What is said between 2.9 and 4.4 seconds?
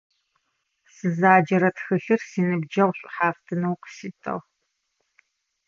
шӀухьафтынэу къыситыгъ.